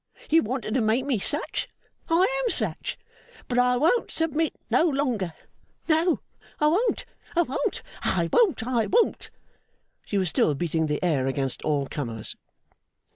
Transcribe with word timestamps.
You 0.31 0.41
wanted 0.41 0.73
to 0.73 0.81
make 0.81 1.05
me 1.05 1.19
such, 1.19 1.69
and 2.09 2.17
I 2.21 2.23
am 2.43 2.49
such; 2.49 2.97
but 3.47 3.59
I 3.59 3.77
won't 3.77 4.09
submit 4.09 4.55
no 4.71 4.83
longer; 4.85 5.31
no, 5.87 6.21
I 6.59 6.69
won't, 6.69 7.05
I 7.35 7.43
won't, 7.43 7.83
I 8.01 8.27
won't, 8.33 8.63
I 8.65 8.87
won't!' 8.87 9.29
She 10.03 10.17
was 10.17 10.27
still 10.27 10.55
beating 10.55 10.87
the 10.87 11.03
air 11.05 11.27
against 11.27 11.61
all 11.61 11.85
comers. 11.85 12.35